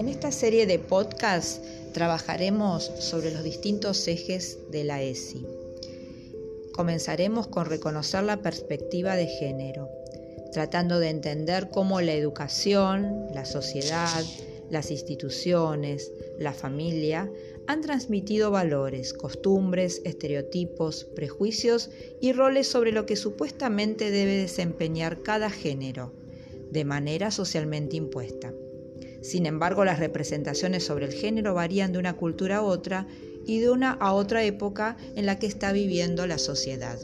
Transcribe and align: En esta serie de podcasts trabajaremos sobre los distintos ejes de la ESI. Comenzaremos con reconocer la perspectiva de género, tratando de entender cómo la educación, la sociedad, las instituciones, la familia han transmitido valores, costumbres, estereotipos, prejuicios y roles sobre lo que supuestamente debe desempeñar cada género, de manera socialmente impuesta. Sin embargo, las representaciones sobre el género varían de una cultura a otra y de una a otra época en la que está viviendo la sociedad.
En 0.00 0.08
esta 0.08 0.32
serie 0.32 0.64
de 0.64 0.78
podcasts 0.78 1.60
trabajaremos 1.92 2.90
sobre 3.00 3.32
los 3.32 3.44
distintos 3.44 4.08
ejes 4.08 4.56
de 4.70 4.82
la 4.82 5.02
ESI. 5.02 5.46
Comenzaremos 6.72 7.48
con 7.48 7.66
reconocer 7.66 8.22
la 8.22 8.38
perspectiva 8.38 9.14
de 9.14 9.26
género, 9.26 9.90
tratando 10.54 11.00
de 11.00 11.10
entender 11.10 11.68
cómo 11.68 12.00
la 12.00 12.14
educación, 12.14 13.26
la 13.34 13.44
sociedad, 13.44 14.24
las 14.70 14.90
instituciones, 14.90 16.10
la 16.38 16.54
familia 16.54 17.30
han 17.66 17.82
transmitido 17.82 18.50
valores, 18.50 19.12
costumbres, 19.12 20.00
estereotipos, 20.06 21.04
prejuicios 21.14 21.90
y 22.22 22.32
roles 22.32 22.68
sobre 22.68 22.92
lo 22.92 23.04
que 23.04 23.16
supuestamente 23.16 24.10
debe 24.10 24.36
desempeñar 24.36 25.20
cada 25.22 25.50
género, 25.50 26.14
de 26.70 26.86
manera 26.86 27.30
socialmente 27.30 27.96
impuesta. 27.96 28.54
Sin 29.22 29.46
embargo, 29.46 29.84
las 29.84 29.98
representaciones 29.98 30.84
sobre 30.84 31.06
el 31.06 31.12
género 31.12 31.54
varían 31.54 31.92
de 31.92 31.98
una 31.98 32.16
cultura 32.16 32.58
a 32.58 32.62
otra 32.62 33.06
y 33.46 33.60
de 33.60 33.70
una 33.70 33.92
a 33.92 34.12
otra 34.12 34.44
época 34.44 34.96
en 35.16 35.26
la 35.26 35.38
que 35.38 35.46
está 35.46 35.72
viviendo 35.72 36.26
la 36.26 36.38
sociedad. 36.38 36.98